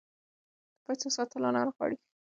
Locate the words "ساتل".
1.15-1.41